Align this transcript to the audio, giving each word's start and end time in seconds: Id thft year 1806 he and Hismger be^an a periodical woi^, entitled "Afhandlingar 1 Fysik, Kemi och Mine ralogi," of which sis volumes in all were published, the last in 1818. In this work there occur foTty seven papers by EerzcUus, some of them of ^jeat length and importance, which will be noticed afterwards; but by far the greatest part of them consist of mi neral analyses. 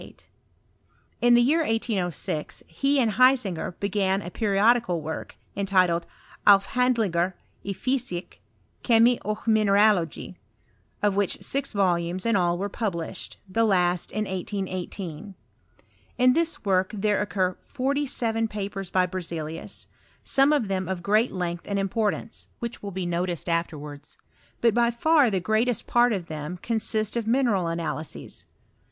Id 0.01 0.23
thft 1.21 1.45
year 1.45 1.59
1806 1.59 2.63
he 2.65 2.99
and 2.99 3.11
Hismger 3.17 3.75
be^an 3.79 4.25
a 4.25 4.31
periodical 4.31 4.99
woi^, 4.99 5.29
entitled 5.55 6.07
"Afhandlingar 6.47 7.33
1 7.61 7.73
Fysik, 7.75 8.39
Kemi 8.83 9.19
och 9.23 9.45
Mine 9.47 9.67
ralogi," 9.67 10.37
of 11.03 11.15
which 11.15 11.37
sis 11.43 11.71
volumes 11.73 12.25
in 12.25 12.35
all 12.35 12.57
were 12.57 12.67
published, 12.67 13.37
the 13.47 13.63
last 13.63 14.09
in 14.11 14.25
1818. 14.25 15.35
In 16.17 16.33
this 16.33 16.65
work 16.65 16.89
there 16.95 17.21
occur 17.21 17.55
foTty 17.63 18.09
seven 18.09 18.47
papers 18.47 18.89
by 18.89 19.05
EerzcUus, 19.05 19.85
some 20.23 20.51
of 20.51 20.67
them 20.67 20.87
of 20.87 21.03
^jeat 21.03 21.29
length 21.29 21.67
and 21.67 21.77
importance, 21.77 22.47
which 22.57 22.81
will 22.81 22.89
be 22.89 23.05
noticed 23.05 23.47
afterwards; 23.47 24.17
but 24.61 24.73
by 24.73 24.89
far 24.89 25.29
the 25.29 25.39
greatest 25.39 25.85
part 25.85 26.11
of 26.11 26.25
them 26.25 26.57
consist 26.63 27.15
of 27.15 27.27
mi 27.27 27.41
neral 27.43 27.71
analyses. 27.71 28.45